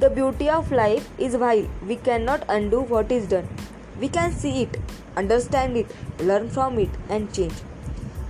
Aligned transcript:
The 0.00 0.10
beauty 0.10 0.48
of 0.48 0.70
life 0.72 1.08
is 1.18 1.36
while 1.36 1.66
we 1.86 1.96
cannot 1.96 2.44
undo 2.48 2.80
what 2.80 3.12
is 3.12 3.26
done, 3.26 3.48
we 4.00 4.08
can 4.08 4.32
see 4.32 4.62
it, 4.62 4.76
understand 5.16 5.76
it, 5.76 5.94
learn 6.20 6.50
from 6.50 6.78
it, 6.78 6.90
and 7.08 7.32
change. 7.32 7.54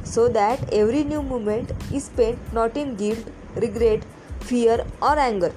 So 0.04 0.28
that 0.28 0.72
every 0.72 1.04
new 1.04 1.22
moment 1.22 1.72
is 1.92 2.04
spent 2.04 2.52
not 2.52 2.76
in 2.76 2.96
guilt, 2.96 3.26
regret, 3.56 4.04
fear, 4.40 4.84
or 5.02 5.18
anger, 5.18 5.52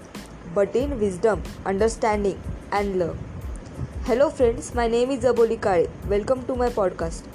but 0.55 0.75
in 0.75 0.99
wisdom, 0.99 1.43
understanding, 1.65 2.39
and 2.71 2.99
love. 2.99 3.17
Hello, 4.05 4.29
friends, 4.29 4.73
my 4.73 4.87
name 4.87 5.11
is 5.11 5.23
Aboli 5.23 5.61
Kale. 5.61 5.89
Welcome 6.07 6.45
to 6.45 6.55
my 6.55 6.69
podcast. 6.69 7.33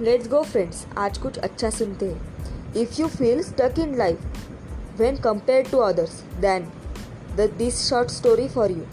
let's 0.00 0.28
go 0.28 0.42
friends 0.42 0.84
आज 0.98 1.18
कुछ 1.18 1.38
अच्छा 1.38 1.68
सुनते 1.70 2.06
हैं 2.06 2.74
if 2.76 3.00
you 3.00 3.06
feel 3.08 3.42
stuck 3.42 3.78
in 3.78 3.94
life 3.96 4.18
when 4.97 5.17
compared 5.17 5.67
to 5.67 5.79
others 5.79 6.23
than 6.41 6.71
the, 7.35 7.47
this 7.47 7.87
short 7.87 8.09
story 8.11 8.47
for 8.47 8.67
you. 8.69 8.87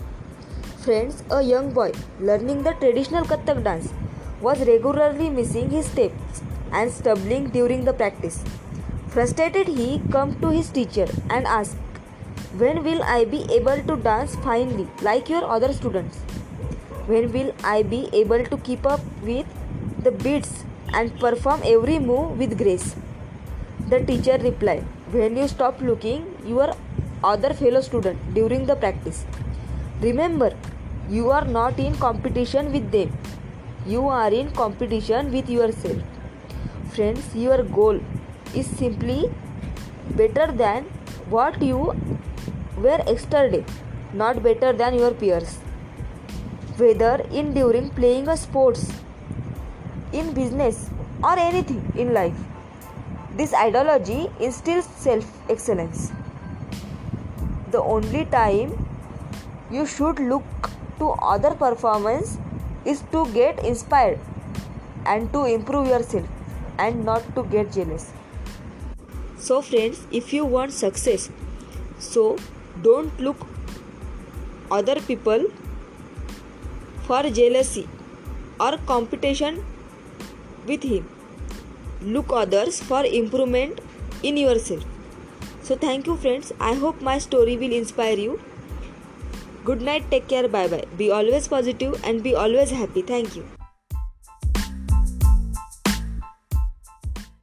Friends, 0.84 1.22
a 1.30 1.42
young 1.42 1.72
boy 1.72 1.92
learning 2.20 2.62
the 2.62 2.72
traditional 2.72 3.24
Kathak 3.24 3.64
dance 3.64 3.92
was 4.40 4.66
regularly 4.66 5.30
missing 5.30 5.70
his 5.70 5.86
steps 5.86 6.42
and 6.72 6.92
stumbling 6.92 7.48
during 7.48 7.84
the 7.84 7.92
practice. 7.92 8.44
Frustrated, 9.08 9.68
he 9.68 10.02
came 10.12 10.34
to 10.40 10.50
his 10.50 10.68
teacher 10.68 11.06
and 11.30 11.46
asked, 11.46 11.77
When 12.58 12.82
will 12.84 13.02
I 13.02 13.24
be 13.24 13.46
able 13.50 13.82
to 13.82 13.96
dance 13.96 14.34
finely 14.36 14.88
like 15.00 15.28
your 15.28 15.44
other 15.44 15.72
students? 15.72 16.18
When 17.06 17.32
will 17.32 17.55
I 17.62 17.82
be 17.82 18.08
able 18.12 18.44
to 18.44 18.56
keep 18.58 18.84
up 18.84 19.00
with 19.22 19.46
the 20.02 20.10
beats 20.10 20.64
and 20.92 21.18
perform 21.18 21.62
every 21.64 21.98
move 21.98 22.39
with 22.39 22.58
grace? 22.58 22.94
The 23.88 24.00
teacher 24.00 24.38
replied, 24.38 24.84
When 25.12 25.36
you 25.36 25.48
stop 25.48 25.80
looking 25.80 26.27
your 26.46 26.74
other 27.22 27.52
fellow 27.54 27.80
student 27.80 28.34
during 28.34 28.66
the 28.66 28.77
practice. 28.77 29.24
Remember, 30.00 30.52
you 31.08 31.30
are 31.30 31.44
not 31.44 31.78
in 31.78 31.94
competition 31.96 32.72
with 32.72 32.90
them 32.90 33.12
you 33.86 34.08
are 34.08 34.32
in 34.32 34.50
competition 34.52 35.30
with 35.30 35.50
yourself. 35.50 35.98
Friends, 36.94 37.34
your 37.34 37.62
goal 37.64 38.00
is 38.55 38.66
simply 38.66 39.30
better 40.16 40.50
than 40.50 40.84
what 41.28 41.60
you 41.60 41.94
were 42.78 43.00
yesterday, 43.06 43.64
not 44.14 44.42
better 44.42 44.72
than 44.72 44.94
your 44.94 45.10
peers. 45.10 45.58
Whether 46.78 47.27
in 47.30 47.52
during 47.52 47.90
playing 47.90 48.28
a 48.28 48.36
sports, 48.38 48.90
in 50.12 50.32
business, 50.32 50.88
or 51.22 51.38
anything 51.38 51.92
in 51.94 52.14
life, 52.14 52.34
this 53.38 53.52
ideology 53.52 54.30
instills 54.38 54.86
self 55.04 55.50
excellence. 55.50 56.12
The 57.72 57.82
only 57.82 58.27
time 58.27 58.74
you 59.70 59.86
should 59.86 60.20
look 60.20 60.70
to 60.98 61.08
other 61.34 61.55
performance 61.55 62.38
is 62.84 63.02
to 63.12 63.27
get 63.32 63.64
inspired 63.64 64.20
and 65.06 65.32
to 65.32 65.44
improve 65.46 65.88
yourself 65.88 66.28
and 66.78 67.05
not 67.05 67.34
to 67.34 67.42
get 67.44 67.72
jealous. 67.72 68.12
So, 69.38 69.60
friends, 69.62 70.06
if 70.12 70.32
you 70.32 70.44
want 70.44 70.72
success, 70.72 71.28
so 71.98 72.36
don't 72.82 73.18
look 73.20 73.36
other 74.70 75.00
people 75.00 75.46
for 77.08 77.22
jealousy 77.24 77.88
or 78.60 78.78
competition 78.86 79.64
with 80.66 80.82
him. 80.82 81.08
Look 82.05 82.33
others 82.33 82.80
for 82.83 83.05
improvement 83.05 83.80
in 84.22 84.36
yourself. 84.36 84.84
So, 85.62 85.77
thank 85.77 86.06
you, 86.06 86.16
friends. 86.16 86.52
I 86.61 86.74
hope 86.74 87.01
my 87.01 87.18
story 87.18 87.56
will 87.56 87.73
inspire 87.73 88.17
you. 88.18 88.40
Good 89.64 89.80
night, 89.80 90.11
take 90.11 90.29
care, 90.29 90.46
bye 90.46 90.68
bye. 90.68 90.84
Be 90.98 91.11
always 91.11 91.48
positive 91.48 92.01
and 92.05 92.23
be 92.23 92.34
always 92.34 92.70
happy. 92.70 93.01
Thank 93.01 93.36
you. 93.36 93.64